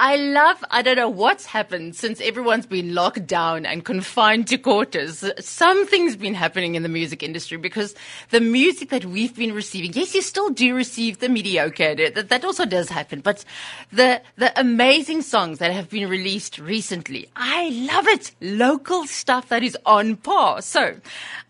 [0.00, 4.56] I love, I don't know what's happened since everyone's been locked down and confined to
[4.56, 5.24] quarters.
[5.40, 7.96] Something's been happening in the music industry because
[8.30, 11.96] the music that we've been receiving, yes, you still do receive the mediocre.
[11.96, 13.22] That, that also does happen.
[13.22, 13.44] But
[13.90, 18.30] the, the amazing songs that have been released recently, I love it.
[18.40, 20.62] Local stuff that is on par.
[20.62, 20.94] So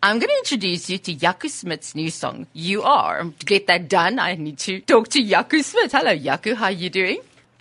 [0.02, 3.24] I'm going to introduce you to Jaco Smit's new song, You Are.
[3.24, 5.92] To get that done, I need to talk to Jaco Smit.
[5.92, 6.54] Hello, Jaco.
[6.54, 7.20] How are you doing?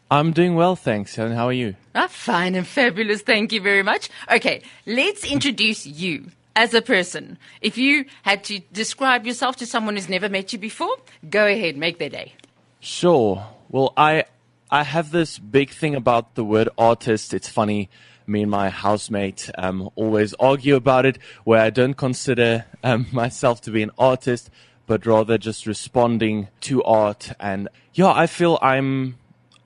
[0.09, 1.17] I'm doing well, thanks.
[1.17, 1.75] And how are you?
[1.93, 3.21] Ah, fine and fabulous.
[3.21, 4.09] Thank you very much.
[4.31, 7.37] Okay, let's introduce you as a person.
[7.61, 10.95] If you had to describe yourself to someone who's never met you before,
[11.29, 12.33] go ahead, make their day.
[12.79, 13.45] Sure.
[13.69, 14.25] Well, I
[14.71, 17.33] I have this big thing about the word artist.
[17.33, 17.89] It's funny.
[18.25, 23.61] Me and my housemate um, always argue about it, where I don't consider um, myself
[23.61, 24.49] to be an artist,
[24.85, 27.31] but rather just responding to art.
[27.39, 29.17] And yeah, I feel I'm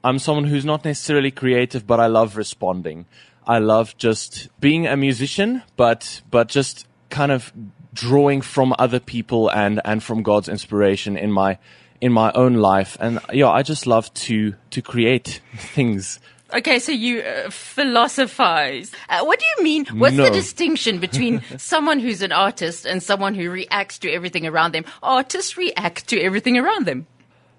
[0.03, 3.05] I'm someone who's not necessarily creative, but I love responding.
[3.45, 7.51] I love just being a musician, but, but just kind of
[7.93, 11.57] drawing from other people and, and from God's inspiration in my,
[11.99, 12.97] in my own life.
[12.99, 16.19] And yeah, I just love to, to create things.
[16.53, 18.91] Okay, so you uh, philosophize.
[19.09, 19.85] Uh, what do you mean?
[19.97, 20.25] What's No.
[20.25, 24.83] the distinction between someone who's an artist and someone who reacts to everything around them?
[25.01, 27.07] Artists react to everything around them.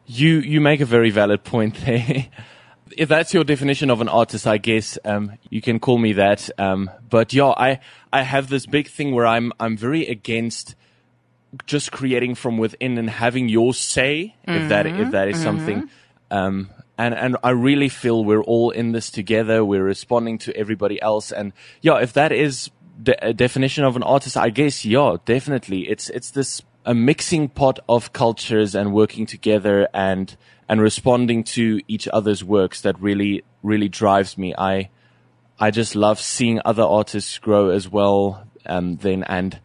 [0.07, 2.29] You you make a very valid point there.
[2.97, 6.51] if that's your definition of an artist, I guess um, you can call me that.
[6.59, 7.81] Um, but yeah, I
[8.13, 10.75] I have this big thing where I'm I'm very against
[11.67, 15.89] just creating from within and having your say, if that if that is something.
[16.31, 19.65] Um, and and I really feel we're all in this together.
[19.65, 22.71] We're responding to everybody else, and yeah, if that is
[23.03, 25.89] the a definition of an artist, I guess yeah, definitely.
[25.89, 30.37] It's it's this a mixing pot of cultures and working together and
[30.69, 34.55] and responding to each other's works that really really drives me.
[34.57, 34.89] I
[35.59, 38.47] I just love seeing other artists grow as well.
[38.67, 39.59] Um, then and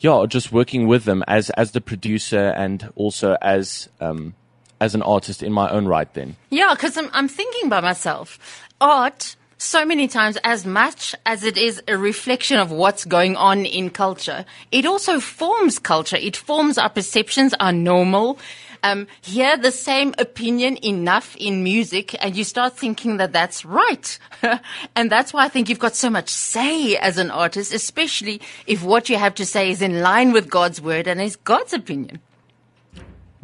[0.00, 4.34] yeah, just working with them as as the producer and also as um,
[4.80, 6.12] as an artist in my own right.
[6.12, 8.38] Then Yeah, because I'm, I'm thinking by myself,
[8.80, 13.66] art, so many times, as much as it is a reflection of what's going on
[13.66, 16.16] in culture, it also forms culture.
[16.16, 18.38] It forms our perceptions, our normal.
[18.84, 24.16] Um, hear the same opinion enough in music and you start thinking that that's right.
[24.94, 28.84] and that's why I think you've got so much say as an artist, especially if
[28.84, 32.20] what you have to say is in line with God's word and is God's opinion.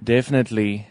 [0.03, 0.87] definitely.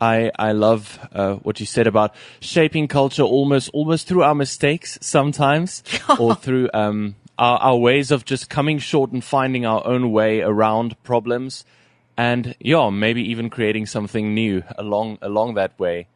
[0.00, 4.98] I I love uh, what you said about shaping culture almost almost through our mistakes
[5.00, 5.82] sometimes,
[6.18, 10.40] or through um, our, our ways of just coming short and finding our own way
[10.40, 11.64] around problems,
[12.16, 16.08] and yeah, maybe even creating something new along along that way.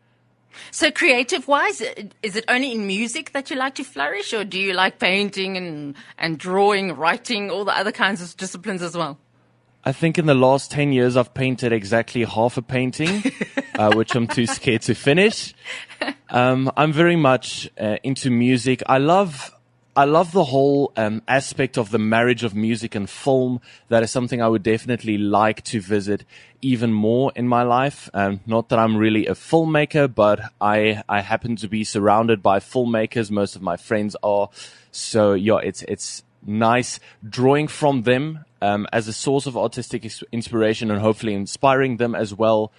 [0.71, 1.81] So creative wise,
[2.23, 5.57] is it only in music that you like to flourish or do you like painting
[5.57, 9.19] and, and drawing, writing, all the other kinds of disciplines as well?
[9.83, 13.23] I think in the last 10 years, I've painted exactly half a painting,
[13.79, 15.55] uh, which I'm too scared to finish.
[16.29, 18.83] Um, I'm very much uh, into music.
[18.87, 19.55] I love,
[19.97, 23.63] I love the whole um, aspect of the marriage of music and film.
[23.89, 26.27] That is something I would definitely like to visit
[26.61, 28.11] even more in my life.
[28.13, 32.59] Um, not that I'm really a filmmaker, but I, I happen to be surrounded by
[32.59, 33.31] filmmakers.
[33.31, 34.51] Most of my friends are.
[34.93, 40.91] So yeah, it's, it's, nice drawing from them um, as a source of artistic inspiration
[40.91, 42.73] and hopefully inspiring them as well.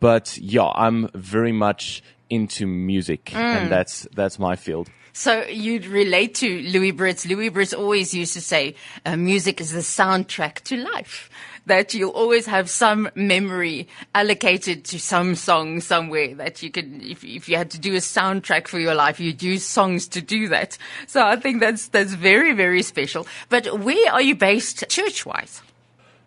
[0.00, 4.90] But yeah, I'm very much into music, and that's that's my field.
[5.16, 7.24] So you'd relate to Louis Brittz.
[7.24, 8.74] Louis Brittz always used to say,
[9.06, 11.30] uh, music is the soundtrack to life.
[11.66, 17.22] That you'll always have some memory allocated to some song somewhere that you can, if,
[17.22, 20.48] if you had to do a soundtrack for your life, you'd use songs to do
[20.48, 20.76] that.
[21.06, 23.24] So I think that's, that's very, very special.
[23.48, 25.62] But where are you based church-wise?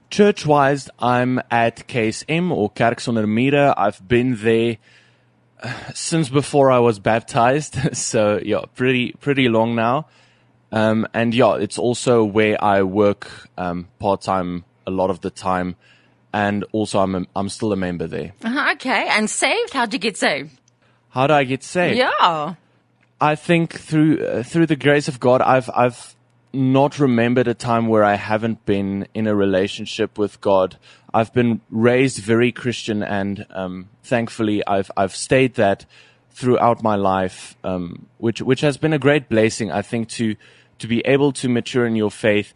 [0.10, 3.74] Church-wise, I'm at KSM or Kerk Mure.
[3.78, 4.78] I've been there
[5.94, 10.08] since before I was baptized, so yeah, pretty pretty long now.
[10.72, 15.30] Um, and yeah, it's also where I work um, part time a lot of the
[15.30, 15.76] time,
[16.34, 18.34] and also I'm a, I'm still a member there.
[18.44, 19.08] Uh-huh, okay.
[19.10, 19.74] And saved?
[19.74, 20.52] How'd you get saved?
[21.10, 21.98] How do I get saved?
[21.98, 22.56] Yeah.
[23.20, 26.16] I think through uh, through the grace of God, I've I've
[26.54, 30.78] not remembered a time where I haven't been in a relationship with God.
[31.14, 35.86] I've been raised very Christian, and um, thankfully, I've I've stayed that
[36.32, 39.72] throughout my life, um, which which has been a great blessing.
[39.72, 40.36] I think to
[40.80, 42.54] to be able to mature in your faith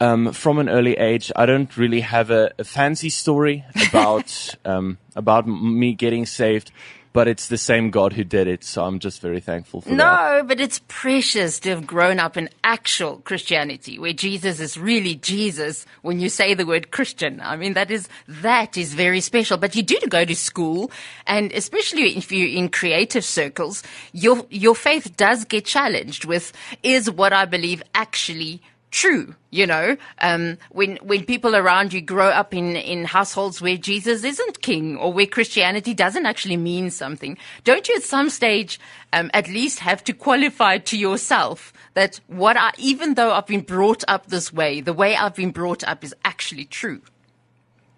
[0.00, 1.32] um, from an early age.
[1.34, 6.70] I don't really have a, a fancy story about um, about me getting saved,
[7.16, 8.62] but it's the same God who did it.
[8.62, 10.36] So I'm just very thankful for no, that.
[10.36, 15.14] No, but it's precious to have grown up in actual Christianity where Jesus is really
[15.14, 17.40] Jesus when you say the word Christian.
[17.40, 19.56] I mean, that is, that is very special.
[19.56, 20.90] But you do go to school
[21.26, 26.52] and especially if you're in creative circles, your, your faith does get challenged with,
[26.82, 28.60] is what I believe actually
[28.96, 29.34] true.
[29.50, 34.24] You know, um, when when people around you grow up in in households where Jesus
[34.24, 38.80] isn't king or where Christianity doesn't actually mean something, don't you at some stage
[39.12, 43.62] um, at least have to qualify to yourself that what I, even though I've been
[43.62, 47.00] brought up this way, the way I've been brought up is actually true.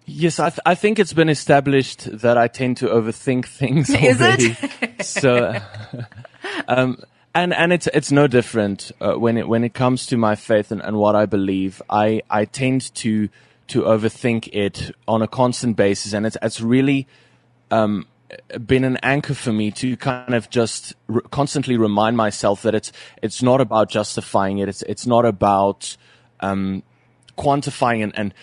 [0.05, 3.89] Yes, I, th- I think it's been established that I tend to overthink things.
[3.89, 4.57] Is already.
[4.81, 5.05] it?
[5.05, 5.55] so,
[6.67, 6.97] um,
[7.39, 10.71] and and it's it's no different uh, when it when it comes to my faith
[10.71, 11.81] and, and what I believe.
[11.89, 13.29] I I tend to
[13.67, 17.07] to overthink it on a constant basis, and it's it's really
[17.71, 18.07] um,
[18.65, 22.91] been an anchor for me to kind of just re- constantly remind myself that it's
[23.21, 24.67] it's not about justifying it.
[24.67, 25.95] It's it's not about
[26.41, 26.83] um,
[27.37, 28.33] quantifying and, and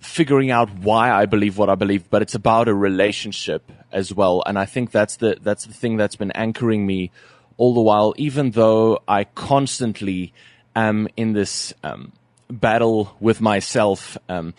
[0.00, 4.42] figuring out why I believe what I believe, but it's about a relationship as well.
[4.46, 7.10] And I think that's the that's the thing that's been anchoring me
[7.56, 10.32] all the while, even though I constantly
[10.74, 12.12] am in this um,
[12.50, 14.54] battle with myself, um,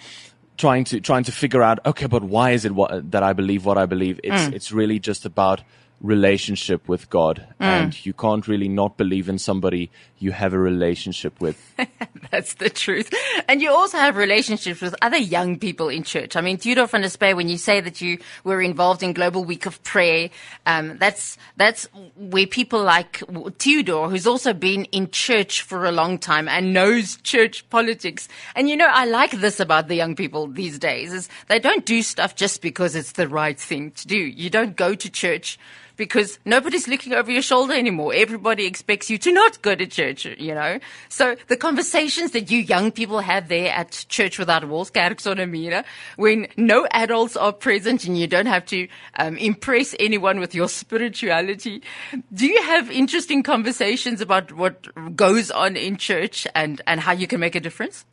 [0.58, 3.66] trying to trying to figure out, okay, but why is it what, that I believe
[3.66, 4.20] what I believe?
[4.24, 4.54] It's Mm.
[4.54, 5.62] it's really just about
[6.02, 7.66] relationship with God, Mm.
[7.66, 11.58] and you can't really not believe in somebody you have a relationship with.
[12.34, 13.14] That's the truth.
[13.48, 16.36] And you also have relationships with other young people in church.
[16.36, 19.46] I mean, Theodore van der Spey, when you say that you were involved in Global
[19.46, 20.32] Week of Prayer,
[20.66, 23.22] um, that's, that's where people like
[23.60, 28.28] Theodore, who's also been in church for a long time and knows church politics.
[28.56, 31.86] And you know, I like this about the young people these days is they don't
[31.86, 34.18] do stuff just because it's the right thing to do.
[34.18, 35.60] You don't go to church
[36.04, 38.14] because nobody's looking over your shoulder anymore.
[38.14, 40.80] Everybody expects you to not go to church, you know.
[41.08, 45.50] So the conversations that you young people have there at Church Without Walls, Kerk Sonder
[45.50, 45.86] Mure,
[46.18, 50.68] when no adults are present and you don't have to um, impress anyone with your
[50.68, 51.82] spirituality,
[52.34, 57.28] do you have interesting conversations about what goes on in church and, and how you
[57.28, 58.04] can make a difference?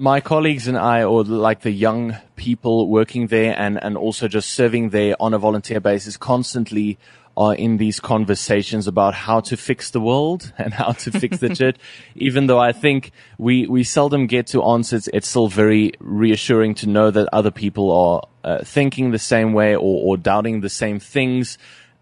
[0.00, 4.52] my colleagues and I, or like the young people working there and, and also just
[4.52, 6.98] serving there on a volunteer basis constantly
[7.38, 11.54] are in these conversations about how to fix the world and how to fix the
[11.54, 11.76] church.
[12.16, 16.88] Even though I think we, we seldom get to answers, it's still very reassuring to
[16.88, 20.98] know that other people are uh, thinking the same way or, or doubting the same
[20.98, 21.58] things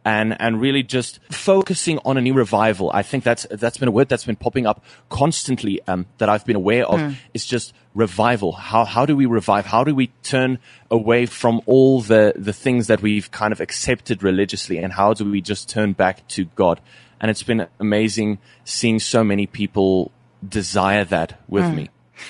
[0.06, 2.90] and and really just focusing on a new revival.
[2.94, 6.46] I think that's that's been a word that's been popping up constantly um, that I've
[6.46, 7.00] been aware of.
[7.34, 8.52] Is just revival.
[8.52, 9.66] How how do we revive?
[9.66, 10.60] How do we turn
[10.92, 15.28] away from all the the things that we've kind of accepted religiously, and how do
[15.28, 16.80] we just turn back to God?
[17.20, 20.12] And it's been amazing seeing so many people
[20.46, 21.88] desire that with me.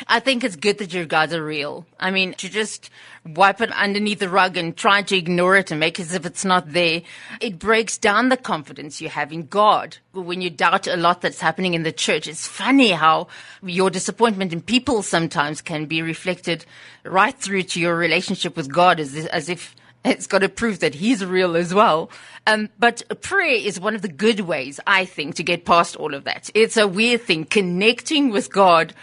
[0.09, 1.87] I think it's good that your guys are real.
[1.99, 2.91] I mean, to just
[3.25, 6.45] wipe it underneath the rug and try to ignore it and make as if it's
[6.45, 7.03] not there,
[7.41, 9.99] it breaks down the confidence you have in God.
[10.13, 13.29] When you doubt a lot that's happening in the church, it's funny how
[13.63, 16.65] your disappointment in people sometimes can be reflected
[17.05, 19.75] right through to your relationship with God as, as if
[20.07, 22.11] it's got to prove that he's real as well.
[22.47, 26.15] Um, but prayer is one of the good ways, I think, to get past all
[26.15, 26.49] of that.
[26.55, 27.45] It's a weird thing.
[27.45, 28.95] Connecting with God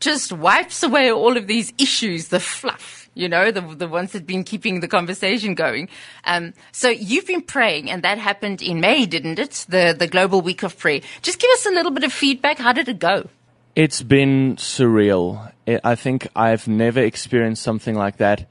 [0.00, 4.20] just wipes away all of these issues, the fluff, you know, the, the ones that
[4.20, 5.88] have been keeping the conversation going.
[6.24, 9.66] Um, so you've been praying and that happened in May, didn't it?
[9.68, 11.00] The, the global week of prayer.
[11.22, 12.58] Just give us a little bit of feedback.
[12.58, 13.28] How did it go?
[13.74, 15.52] It's been surreal.
[15.84, 18.48] I think I've never experienced something like that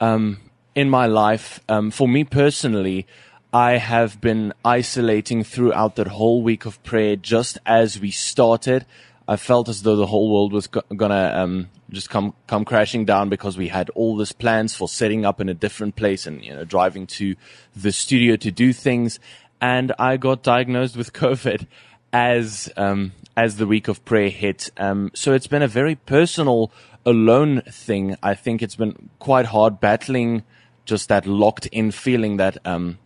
[0.00, 0.40] um,
[0.74, 1.60] in my life.
[1.68, 3.06] Um, for me personally,
[3.52, 8.84] I have been isolating throughout that whole week of prayer just as we started.
[9.26, 13.04] I felt as though the whole world was go- gonna um, just come come crashing
[13.04, 16.44] down because we had all these plans for setting up in a different place and
[16.44, 17.34] you know driving to
[17.74, 19.18] the studio to do things.
[19.60, 21.66] And I got diagnosed with COVID
[22.12, 24.70] as um, as the week of prayer hit.
[24.76, 26.70] Um, so it's been a very personal,
[27.06, 28.16] alone thing.
[28.22, 30.44] I think it's been quite hard battling
[30.84, 32.98] just that locked in feeling that um,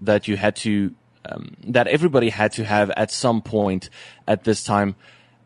[0.00, 0.94] that you had to
[1.26, 3.90] um, that everybody had to have at some point
[4.28, 4.94] at this time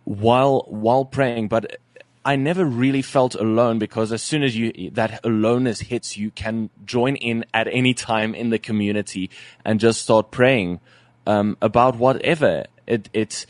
[0.08, 1.48] while while praying.
[1.48, 1.78] But
[2.24, 6.70] I never really felt alone because as soon as you that aloneness hits, you can
[6.84, 9.30] join in at any time in the community
[9.64, 10.80] and just start praying
[11.26, 12.64] um, about whatever.
[12.86, 13.46] It it's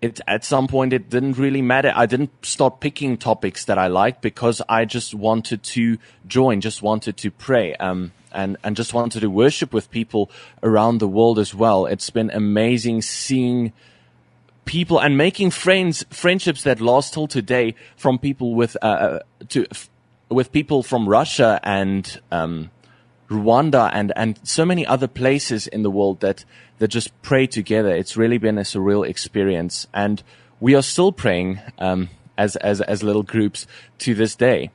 [0.00, 1.92] it at some point it didn't really matter.
[1.94, 6.82] I didn't start picking topics that I liked because I just wanted to join, just
[6.82, 7.74] wanted to pray.
[7.74, 10.30] Um, and, and just wanted to worship with people
[10.62, 11.86] around the world as well.
[11.86, 13.72] It's been amazing seeing
[14.68, 19.66] people and making friends, friendships that last till today from people with, uh, uh to,
[19.70, 19.88] f-
[20.28, 22.70] with people from Russia and, um,
[23.30, 26.44] Rwanda and, and so many other places in the world that,
[26.78, 27.88] that just pray together.
[27.94, 29.86] It's really been a surreal experience.
[29.94, 30.22] And
[30.60, 33.66] we are still praying, um, as, as, as little groups
[34.00, 34.70] to this day.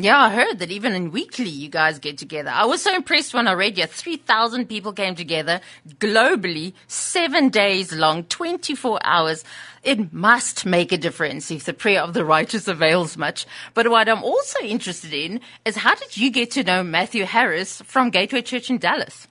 [0.00, 2.50] Yeah, I heard that even in weekly you guys get together.
[2.50, 3.84] I was so impressed when I read you.
[3.84, 5.60] 3,000 people came together
[5.98, 9.42] globally, seven days long, 24 hours.
[9.82, 13.44] It must make a difference if the prayer of the righteous avails much.
[13.74, 17.82] But what I'm also interested in is how did you get to know Matthew Harris
[17.82, 19.26] from Gateway Church in Dallas?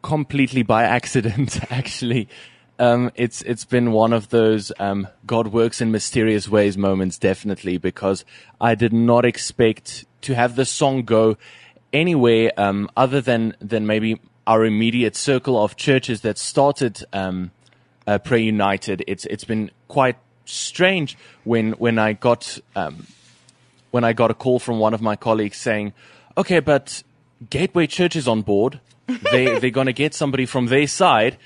[0.00, 2.30] Completely by accident, actually.
[2.78, 7.78] Um, it's it's been one of those um, God works in mysterious ways moments, definitely,
[7.78, 8.24] because
[8.60, 11.38] I did not expect to have the song go
[11.92, 17.50] anywhere um, other than than maybe our immediate circle of churches that started um,
[18.06, 19.02] uh, Pray United.
[19.06, 23.06] It's it's been quite strange when when I got um,
[23.90, 25.94] when I got a call from one of my colleagues saying,
[26.36, 27.02] "Okay, but
[27.48, 31.38] Gateway Church is on board." they they're going to get somebody from their side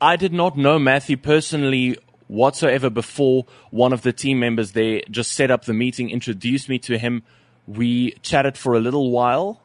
[0.00, 5.32] I did not know Matthew personally whatsoever before one of the team members there just
[5.32, 7.22] set up the meeting, introduced me to him.
[7.66, 9.60] We chatted for a little while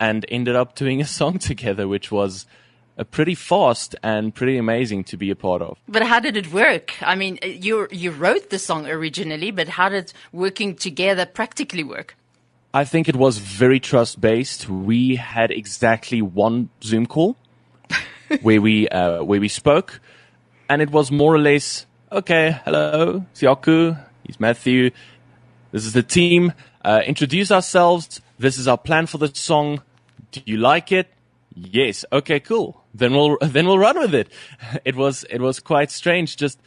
[0.00, 2.46] and ended up doing a song together, which was
[2.96, 5.78] a pretty fast and pretty amazing to be a part of.
[5.86, 6.94] But how did it work?
[7.02, 12.16] I mean, you you wrote the song originally, but how did working together practically work?
[12.74, 14.68] I think it was very trust based.
[14.68, 17.36] We had exactly one Zoom call
[18.42, 20.00] where we uh, where we spoke,
[20.68, 22.60] and it was more or less okay.
[22.64, 23.98] Hello, Siaku.
[24.24, 24.90] He's Matthew.
[25.72, 26.52] This is the team.
[26.84, 28.20] Uh, introduce ourselves.
[28.38, 29.82] This is our plan for the song.
[30.32, 31.12] Do you like it?
[31.54, 32.04] Yes.
[32.12, 32.40] Okay.
[32.40, 32.82] Cool.
[32.94, 34.28] Then we'll then we'll run with it.
[34.84, 36.60] It was it was quite strange just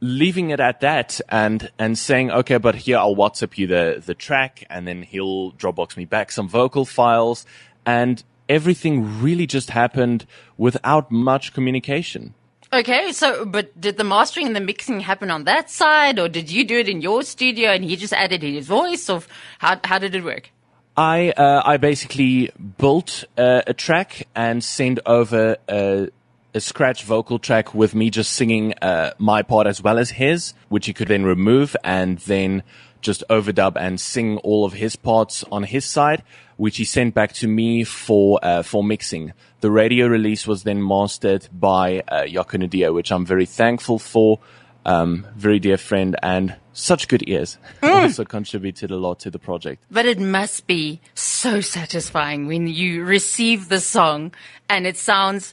[0.00, 4.14] leaving it at that and and saying okay but here I'll WhatsApp you the the
[4.14, 7.44] track and then he'll Dropbox me back some vocal files
[7.84, 10.26] and everything really just happened
[10.58, 12.34] without much communication.
[12.72, 16.50] Okay, so but did the mastering and the mixing happen on that side, or did
[16.50, 19.22] you do it in your studio and he just added his voice, or
[19.58, 20.50] how how did it work?
[20.96, 26.10] I uh, I basically built uh, a track and sent over a,
[26.54, 30.54] a, scratch vocal track with me just singing uh, my part as well as his,
[30.68, 32.62] which he could then remove and then
[33.00, 36.22] just overdub and sing all of his parts on his side
[36.60, 39.32] which he sent back to me for uh, for mixing.
[39.60, 44.38] The radio release was then mastered by uh, Nadia, which I'm very thankful for.
[44.84, 47.58] Um, very dear friend and such good ears.
[47.82, 48.04] Mm.
[48.04, 49.84] also contributed a lot to the project.
[49.90, 54.32] But it must be so satisfying when you receive the song
[54.70, 55.52] and it sounds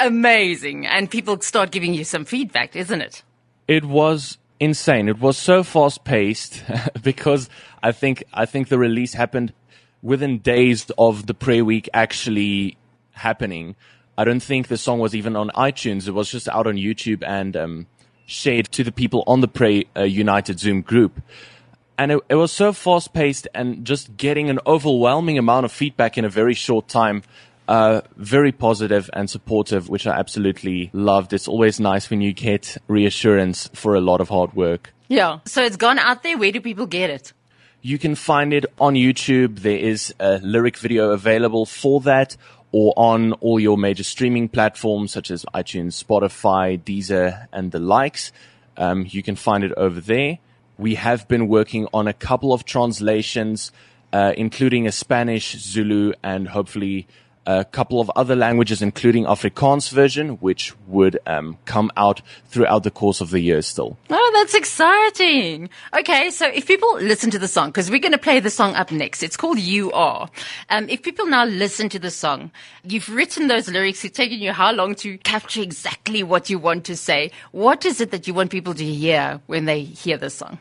[0.00, 3.22] amazing and people start giving you some feedback, isn't it?
[3.66, 5.08] It was insane.
[5.08, 6.64] It was so fast paced
[7.02, 7.50] because
[7.82, 9.52] I think I think the release happened
[10.02, 12.76] within days of the prayer week actually
[13.12, 13.76] happening.
[14.16, 16.08] I don't think the song was even on iTunes.
[16.08, 17.86] It was just out on YouTube and um,
[18.26, 21.20] shared to the people on the Pray uh, United Zoom group.
[21.96, 26.16] And it, it was so fast paced and just getting an overwhelming amount of feedback
[26.16, 27.22] in a very short time.
[27.66, 31.34] Uh, very positive and supportive, which I absolutely loved.
[31.34, 34.94] It's always nice when you get reassurance for a lot of hard work.
[35.08, 35.40] Yeah.
[35.44, 36.38] So it's gone out there.
[36.38, 37.34] Where do people get it?
[37.80, 39.60] You can find it on YouTube.
[39.60, 42.36] There is a lyric video available for that
[42.72, 48.32] or on all your major streaming platforms such as iTunes, Spotify, Deezer, and the likes.
[48.76, 50.38] Um, you can find it over there.
[50.76, 53.70] We have been working on a couple of translations,
[54.12, 57.06] uh, including a Spanish, Zulu, and hopefully
[57.48, 62.90] a couple of other languages, including Afrikaans version, which would um, come out throughout the
[62.90, 63.96] course of the year still.
[64.10, 65.70] Oh, that's exciting.
[65.94, 68.74] Okay, so if people listen to the song, because we're going to play the song
[68.74, 70.28] up next, it's called You Are.
[70.68, 72.50] Um, if people now listen to the song,
[72.84, 76.84] you've written those lyrics, it's taken you how long to capture exactly what you want
[76.84, 77.30] to say?
[77.52, 80.58] What is it that you want people to hear when they hear the song?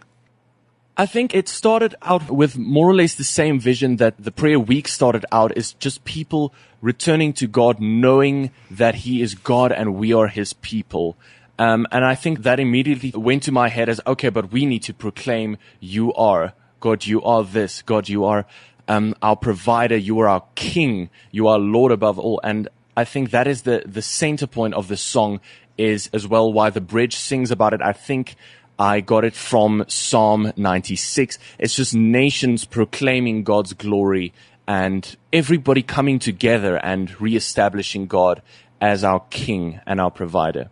[1.00, 4.60] I think it started out with more or less the same vision that the prayer
[4.60, 9.96] week started out is just people returning to God, knowing that He is God and
[9.96, 11.18] we are His people.
[11.60, 14.84] Um, and I think that immediately went to my head as, okay, but we need
[14.84, 18.46] to proclaim you are God, you are this, God, you are
[18.88, 22.40] um, our provider, you are our king, you are Lord above all.
[22.44, 25.40] And I think that is the, the center point of the song
[25.78, 27.82] is as well why the bridge sings about it.
[27.82, 28.36] I think
[28.80, 31.40] I got it from Psalm 96.
[31.58, 34.34] It's just nations proclaiming God's glory
[34.68, 38.42] and everybody coming together and reestablishing God
[38.82, 40.70] as our king and our provider.